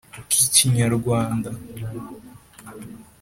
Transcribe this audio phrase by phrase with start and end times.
[0.29, 1.49] k’Ikinyarwanda.